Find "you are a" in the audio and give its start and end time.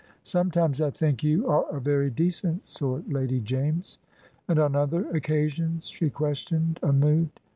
1.21-1.79